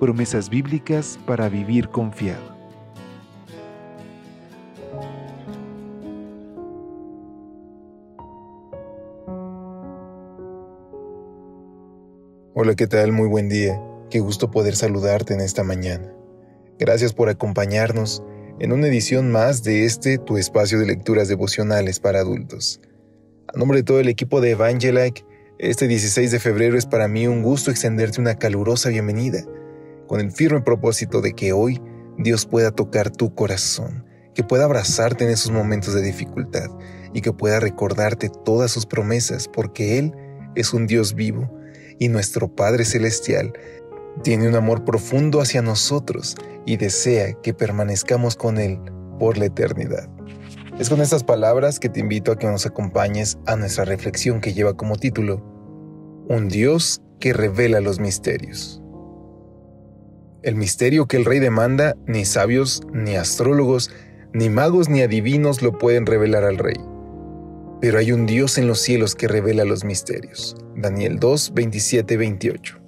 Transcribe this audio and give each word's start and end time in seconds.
Promesas 0.00 0.50
bíblicas 0.50 1.18
para 1.24 1.48
vivir 1.48 1.88
confiado. 1.88 2.54
Hola, 12.54 12.74
¿qué 12.74 12.86
tal? 12.86 13.12
Muy 13.12 13.28
buen 13.28 13.48
día. 13.48 13.80
Qué 14.10 14.20
gusto 14.20 14.50
poder 14.50 14.74
saludarte 14.74 15.34
en 15.34 15.40
esta 15.40 15.62
mañana. 15.62 16.12
Gracias 16.78 17.12
por 17.12 17.28
acompañarnos 17.28 18.22
en 18.58 18.72
una 18.72 18.88
edición 18.88 19.30
más 19.30 19.62
de 19.62 19.84
este 19.84 20.18
tu 20.18 20.38
espacio 20.38 20.78
de 20.78 20.86
lecturas 20.86 21.28
devocionales 21.28 22.00
para 22.00 22.20
adultos. 22.20 22.80
A 23.46 23.58
nombre 23.58 23.78
de 23.78 23.84
todo 23.84 24.00
el 24.00 24.08
equipo 24.08 24.40
de 24.40 24.50
Evangelike, 24.50 25.24
este 25.58 25.86
16 25.86 26.32
de 26.32 26.40
febrero 26.40 26.76
es 26.76 26.86
para 26.86 27.06
mí 27.06 27.28
un 27.28 27.42
gusto 27.42 27.70
extenderte 27.70 28.20
una 28.20 28.38
calurosa 28.38 28.88
bienvenida, 28.88 29.44
con 30.06 30.20
el 30.20 30.32
firme 30.32 30.60
propósito 30.60 31.20
de 31.20 31.32
que 31.32 31.52
hoy 31.52 31.80
Dios 32.18 32.46
pueda 32.46 32.70
tocar 32.70 33.10
tu 33.10 33.34
corazón, 33.34 34.04
que 34.34 34.44
pueda 34.44 34.64
abrazarte 34.64 35.24
en 35.24 35.30
esos 35.30 35.50
momentos 35.50 35.94
de 35.94 36.02
dificultad 36.02 36.70
y 37.12 37.20
que 37.20 37.32
pueda 37.32 37.60
recordarte 37.60 38.30
todas 38.44 38.70
sus 38.70 38.86
promesas, 38.86 39.48
porque 39.48 39.98
Él 39.98 40.12
es 40.54 40.72
un 40.72 40.86
Dios 40.86 41.14
vivo 41.14 41.50
y 41.98 42.08
nuestro 42.08 42.48
Padre 42.48 42.84
Celestial 42.84 43.52
tiene 44.22 44.48
un 44.48 44.54
amor 44.54 44.84
profundo 44.84 45.40
hacia 45.40 45.62
nosotros 45.62 46.36
y 46.66 46.76
desea 46.76 47.34
que 47.42 47.54
permanezcamos 47.54 48.36
con 48.36 48.58
Él 48.58 48.78
por 49.18 49.38
la 49.38 49.46
eternidad. 49.46 50.08
Es 50.78 50.88
con 50.88 51.00
estas 51.00 51.22
palabras 51.22 51.78
que 51.78 51.88
te 51.88 52.00
invito 52.00 52.32
a 52.32 52.38
que 52.38 52.46
nos 52.46 52.66
acompañes 52.66 53.38
a 53.46 53.56
nuestra 53.56 53.84
reflexión 53.84 54.40
que 54.40 54.54
lleva 54.54 54.76
como 54.76 54.96
título 54.96 55.40
Un 56.28 56.48
Dios 56.48 57.00
que 57.20 57.32
revela 57.32 57.80
los 57.80 58.00
misterios. 58.00 58.83
El 60.44 60.54
misterio 60.54 61.06
que 61.06 61.16
el 61.16 61.24
rey 61.24 61.40
demanda, 61.40 61.96
ni 62.06 62.24
sabios, 62.24 62.82
ni 62.92 63.16
astrólogos, 63.16 63.90
ni 64.32 64.48
magos, 64.48 64.88
ni 64.88 65.02
adivinos 65.02 65.62
lo 65.62 65.76
pueden 65.78 66.06
revelar 66.06 66.44
al 66.44 66.58
rey 66.58 66.76
pero 67.84 67.98
hay 67.98 68.12
un 68.12 68.24
Dios 68.24 68.56
en 68.56 68.66
los 68.66 68.80
cielos 68.80 69.14
que 69.14 69.28
revela 69.28 69.66
los 69.66 69.84
misterios. 69.84 70.56
Daniel 70.74 71.18
2, 71.18 71.52
27, 71.52 72.16
28. 72.16 72.80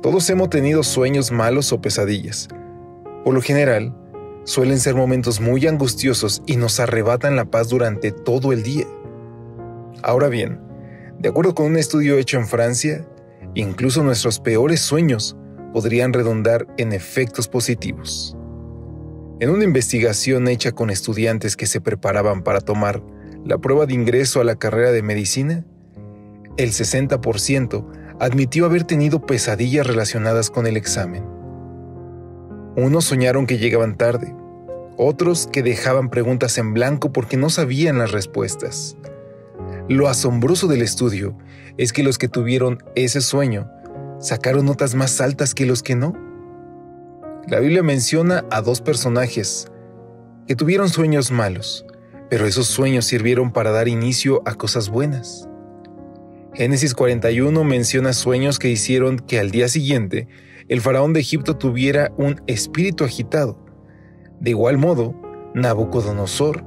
Todos 0.00 0.30
hemos 0.30 0.48
tenido 0.48 0.84
sueños 0.84 1.32
malos 1.32 1.72
o 1.72 1.80
pesadillas. 1.80 2.46
Por 3.24 3.34
lo 3.34 3.42
general, 3.42 3.92
suelen 4.44 4.78
ser 4.78 4.94
momentos 4.94 5.40
muy 5.40 5.66
angustiosos 5.66 6.44
y 6.46 6.54
nos 6.54 6.78
arrebatan 6.78 7.34
la 7.34 7.46
paz 7.46 7.68
durante 7.68 8.12
todo 8.12 8.52
el 8.52 8.62
día. 8.62 8.86
Ahora 10.04 10.28
bien, 10.28 10.60
de 11.18 11.28
acuerdo 11.28 11.52
con 11.52 11.66
un 11.66 11.78
estudio 11.78 12.18
hecho 12.18 12.38
en 12.38 12.46
Francia, 12.46 13.04
incluso 13.54 14.04
nuestros 14.04 14.38
peores 14.38 14.78
sueños 14.78 15.36
podrían 15.72 16.12
redundar 16.12 16.66
en 16.76 16.92
efectos 16.92 17.48
positivos. 17.48 18.36
En 19.40 19.50
una 19.50 19.64
investigación 19.64 20.46
hecha 20.48 20.72
con 20.72 20.90
estudiantes 20.90 21.56
que 21.56 21.66
se 21.66 21.80
preparaban 21.80 22.42
para 22.42 22.60
tomar 22.60 23.02
la 23.44 23.58
prueba 23.58 23.86
de 23.86 23.94
ingreso 23.94 24.40
a 24.40 24.44
la 24.44 24.56
carrera 24.56 24.92
de 24.92 25.02
medicina, 25.02 25.64
el 26.56 26.70
60% 26.70 27.86
admitió 28.20 28.66
haber 28.66 28.84
tenido 28.84 29.26
pesadillas 29.26 29.86
relacionadas 29.86 30.50
con 30.50 30.66
el 30.66 30.76
examen. 30.76 31.24
Unos 32.76 33.06
soñaron 33.06 33.46
que 33.46 33.58
llegaban 33.58 33.96
tarde, 33.96 34.34
otros 34.96 35.48
que 35.50 35.62
dejaban 35.62 36.10
preguntas 36.10 36.56
en 36.58 36.72
blanco 36.72 37.12
porque 37.12 37.36
no 37.36 37.50
sabían 37.50 37.98
las 37.98 38.12
respuestas. 38.12 38.96
Lo 39.88 40.08
asombroso 40.08 40.68
del 40.68 40.82
estudio 40.82 41.36
es 41.78 41.92
que 41.92 42.02
los 42.02 42.18
que 42.18 42.28
tuvieron 42.28 42.78
ese 42.94 43.20
sueño 43.20 43.68
sacaron 44.22 44.64
notas 44.64 44.94
más 44.94 45.20
altas 45.20 45.54
que 45.54 45.66
los 45.66 45.82
que 45.82 45.96
no. 45.96 46.14
La 47.48 47.58
Biblia 47.58 47.82
menciona 47.82 48.44
a 48.50 48.62
dos 48.62 48.80
personajes 48.80 49.66
que 50.46 50.54
tuvieron 50.54 50.88
sueños 50.88 51.32
malos, 51.32 51.84
pero 52.30 52.46
esos 52.46 52.68
sueños 52.68 53.04
sirvieron 53.04 53.52
para 53.52 53.72
dar 53.72 53.88
inicio 53.88 54.40
a 54.46 54.54
cosas 54.54 54.88
buenas. 54.88 55.48
Génesis 56.54 56.94
41 56.94 57.64
menciona 57.64 58.12
sueños 58.12 58.58
que 58.58 58.68
hicieron 58.68 59.18
que 59.18 59.40
al 59.40 59.50
día 59.50 59.68
siguiente 59.68 60.28
el 60.68 60.80
faraón 60.80 61.12
de 61.12 61.20
Egipto 61.20 61.56
tuviera 61.56 62.12
un 62.16 62.40
espíritu 62.46 63.04
agitado. 63.04 63.58
De 64.38 64.50
igual 64.50 64.78
modo, 64.78 65.14
Nabucodonosor, 65.54 66.64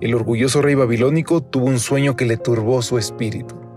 el 0.00 0.14
orgulloso 0.14 0.62
rey 0.62 0.74
babilónico, 0.74 1.42
tuvo 1.42 1.66
un 1.66 1.78
sueño 1.78 2.16
que 2.16 2.26
le 2.26 2.36
turbó 2.36 2.82
su 2.82 2.98
espíritu. 2.98 3.67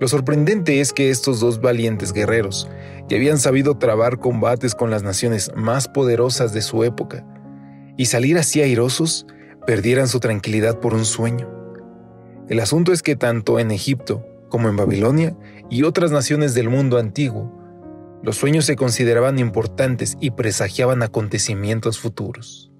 Lo 0.00 0.08
sorprendente 0.08 0.80
es 0.80 0.94
que 0.94 1.10
estos 1.10 1.40
dos 1.40 1.60
valientes 1.60 2.14
guerreros, 2.14 2.70
que 3.06 3.16
habían 3.16 3.38
sabido 3.38 3.76
trabar 3.76 4.18
combates 4.18 4.74
con 4.74 4.90
las 4.90 5.02
naciones 5.02 5.52
más 5.54 5.88
poderosas 5.88 6.54
de 6.54 6.62
su 6.62 6.84
época, 6.84 7.26
y 7.98 8.06
salir 8.06 8.38
así 8.38 8.62
airosos, 8.62 9.26
perdieran 9.66 10.08
su 10.08 10.18
tranquilidad 10.18 10.80
por 10.80 10.94
un 10.94 11.04
sueño. 11.04 11.50
El 12.48 12.60
asunto 12.60 12.92
es 12.92 13.02
que 13.02 13.14
tanto 13.14 13.58
en 13.58 13.70
Egipto 13.70 14.26
como 14.48 14.70
en 14.70 14.76
Babilonia 14.76 15.36
y 15.68 15.82
otras 15.82 16.10
naciones 16.10 16.54
del 16.54 16.70
mundo 16.70 16.96
antiguo, 16.96 17.54
los 18.22 18.36
sueños 18.36 18.64
se 18.64 18.76
consideraban 18.76 19.38
importantes 19.38 20.16
y 20.18 20.30
presagiaban 20.30 21.02
acontecimientos 21.02 21.98
futuros. 21.98 22.72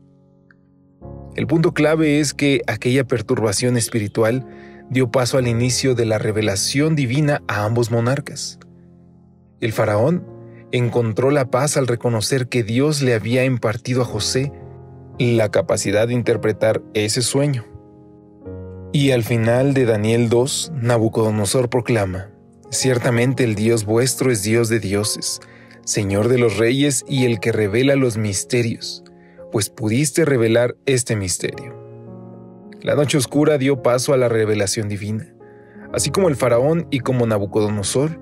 El 1.36 1.46
punto 1.46 1.74
clave 1.74 2.18
es 2.18 2.32
que 2.32 2.62
aquella 2.66 3.04
perturbación 3.04 3.76
espiritual 3.76 4.46
dio 4.90 5.10
paso 5.10 5.38
al 5.38 5.48
inicio 5.48 5.94
de 5.94 6.04
la 6.04 6.18
revelación 6.18 6.96
divina 6.96 7.42
a 7.48 7.64
ambos 7.64 7.90
monarcas. 7.90 8.58
El 9.60 9.72
faraón 9.72 10.26
encontró 10.72 11.30
la 11.30 11.50
paz 11.50 11.76
al 11.76 11.86
reconocer 11.86 12.48
que 12.48 12.62
Dios 12.62 13.00
le 13.00 13.14
había 13.14 13.44
impartido 13.44 14.02
a 14.02 14.04
José 14.04 14.52
la 15.18 15.50
capacidad 15.50 16.08
de 16.08 16.14
interpretar 16.14 16.82
ese 16.94 17.22
sueño. 17.22 17.66
Y 18.92 19.12
al 19.12 19.22
final 19.22 19.74
de 19.74 19.84
Daniel 19.84 20.28
2, 20.28 20.72
Nabucodonosor 20.74 21.68
proclama, 21.70 22.30
Ciertamente 22.70 23.44
el 23.44 23.54
Dios 23.54 23.84
vuestro 23.84 24.30
es 24.30 24.42
Dios 24.42 24.68
de 24.68 24.80
dioses, 24.80 25.40
Señor 25.84 26.28
de 26.28 26.38
los 26.38 26.56
reyes 26.56 27.04
y 27.08 27.24
el 27.24 27.40
que 27.40 27.52
revela 27.52 27.96
los 27.96 28.16
misterios, 28.16 29.04
pues 29.52 29.70
pudiste 29.70 30.24
revelar 30.24 30.76
este 30.86 31.16
misterio. 31.16 31.79
La 32.82 32.94
noche 32.94 33.18
oscura 33.18 33.58
dio 33.58 33.82
paso 33.82 34.14
a 34.14 34.16
la 34.16 34.30
revelación 34.30 34.88
divina. 34.88 35.34
Así 35.92 36.10
como 36.10 36.28
el 36.28 36.36
faraón 36.36 36.86
y 36.90 37.00
como 37.00 37.26
Nabucodonosor, 37.26 38.18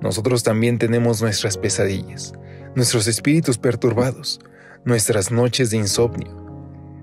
nosotros 0.00 0.44
también 0.44 0.78
tenemos 0.78 1.22
nuestras 1.22 1.58
pesadillas, 1.58 2.32
nuestros 2.76 3.08
espíritus 3.08 3.58
perturbados, 3.58 4.38
nuestras 4.84 5.32
noches 5.32 5.70
de 5.70 5.78
insomnio. 5.78 6.30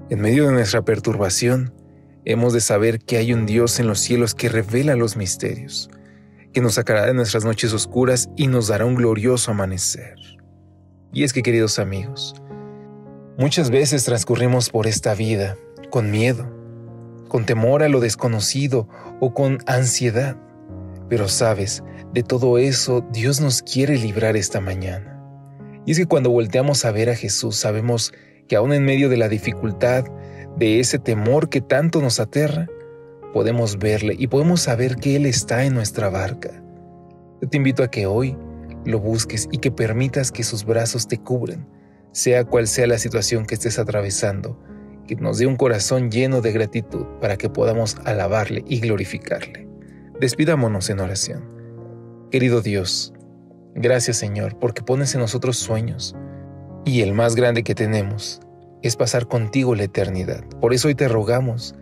En 0.09 0.22
medio 0.22 0.46
de 0.46 0.53
nuestra 0.53 0.84
perturbación, 0.84 1.74
hemos 2.24 2.53
de 2.53 2.62
saber 2.62 3.00
que 3.00 3.18
hay 3.18 3.34
un 3.34 3.46
Dios 3.46 3.81
en 3.81 3.88
los 3.88 4.00
cielos 4.00 4.34
que 4.34 4.47
revela 4.47 4.96
los 4.96 5.18
misterios, 5.18 5.90
que 6.53 6.62
nos 6.62 6.75
sacará 6.75 7.06
de 7.06 7.13
nuestras 7.13 7.44
noches 7.44 7.74
oscuras 7.74 8.30
y 8.38 8.48
nos 8.48 8.69
dará 8.69 8.86
un 8.86 8.95
glorioso 8.95 9.51
amanecer. 9.51 10.16
Y 11.12 11.24
es 11.24 11.33
que, 11.33 11.44
queridos 11.44 11.80
amigos, 11.80 12.33
muchas 13.38 13.72
veces 13.72 14.06
transcurrimos 14.06 14.69
por 14.69 14.88
esta 14.88 15.16
vida 15.16 15.57
con 15.89 16.10
miedo, 16.10 16.62
con 17.33 17.47
temor 17.47 17.81
a 17.81 17.89
lo 17.89 18.00
desconocido 18.00 18.88
o 19.19 19.33
con 19.33 19.57
ansiedad. 19.65 20.38
Pero 21.09 21.27
sabes, 21.27 21.83
de 22.13 22.21
todo 22.21 22.59
eso 22.59 23.03
Dios 23.12 23.41
nos 23.41 23.63
quiere 23.63 23.97
librar 23.97 24.38
esta 24.38 24.62
mañana. 24.62 25.19
Y 25.83 25.94
es 25.94 25.97
que 25.97 26.06
cuando 26.06 26.30
volteamos 26.30 26.85
a 26.85 26.91
ver 26.91 27.09
a 27.09 27.15
Jesús 27.15 27.56
sabemos 27.56 28.13
que 28.47 28.56
aún 28.56 28.71
en 28.71 28.85
medio 28.85 29.09
de 29.09 29.18
la 29.18 29.30
dificultad, 29.30 30.06
de 30.59 30.80
ese 30.80 31.00
temor 31.00 31.50
que 31.50 31.59
tanto 31.59 32.03
nos 32.03 32.19
aterra, 32.19 32.68
podemos 33.33 33.80
verle 33.80 34.15
y 34.15 34.27
podemos 34.27 34.62
saber 34.62 34.97
que 34.97 35.15
Él 35.15 35.25
está 35.25 35.63
en 35.63 35.74
nuestra 35.74 36.09
barca. 36.09 36.63
Te 37.50 37.57
invito 37.57 37.81
a 37.81 37.89
que 37.89 38.06
hoy 38.06 38.38
lo 38.85 39.00
busques 39.00 39.50
y 39.51 39.57
que 39.57 39.71
permitas 39.71 40.31
que 40.31 40.44
sus 40.44 40.65
brazos 40.65 41.07
te 41.07 41.18
cubran, 41.18 41.68
sea 42.12 42.44
cual 42.44 42.68
sea 42.68 42.85
la 42.85 43.00
situación 43.00 43.47
que 43.47 43.56
estés 43.56 43.80
atravesando, 43.80 44.59
que 45.08 45.16
nos 45.16 45.38
dé 45.38 45.46
un 45.46 45.56
corazón 45.56 46.12
lleno 46.12 46.42
de 46.42 46.52
gratitud 46.52 47.06
para 47.20 47.38
que 47.38 47.50
podamos 47.50 47.98
alabarle 48.06 48.64
y 48.68 48.80
glorificarle. 48.80 49.68
Despidámonos 50.20 50.90
en 50.90 51.00
oración. 51.00 51.50
Querido 52.32 52.62
Dios, 52.62 53.14
Gracias 53.76 54.18
Señor, 54.18 54.60
porque 54.60 54.84
pones 54.84 55.16
en 55.16 55.22
nosotros 55.22 55.58
sueños, 55.58 56.16
Y 56.86 57.02
el 57.02 57.14
más 57.14 57.36
grande 57.36 57.64
que 57.64 57.76
tenemos 57.76 58.42
es 58.82 58.98
pasar 58.98 59.28
contigo 59.28 59.74
la 59.74 59.84
eternidad. 59.84 60.44
Por 60.60 60.74
eso 60.74 60.90
hoy 60.90 60.96
te 60.96 61.08
rogamos 61.08 61.76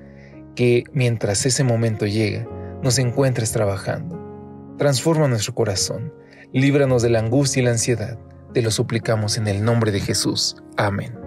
que 0.56 0.84
mientras 0.94 1.44
ese 1.48 1.64
momento 1.64 2.06
llega, 2.06 2.48
nos 2.84 3.00
encuentres 3.00 3.52
trabajando. 3.52 4.20
Transforma 4.78 5.28
nuestro 5.28 5.56
corazón, 5.56 6.14
líbranos 6.54 7.02
de 7.02 7.10
la 7.10 7.20
angustia 7.20 7.62
y 7.62 7.66
la 7.66 7.72
ansiedad. 7.72 8.20
Te 8.54 8.62
lo 8.62 8.70
suplicamos 8.70 9.38
en 9.38 9.48
el 9.48 9.64
nombre 9.64 9.92
de 9.92 10.02
Jesús. 10.02 10.56
Amén. 10.78 11.18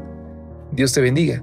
Dios 0.71 0.93
te 0.93 1.01
bendiga. 1.01 1.43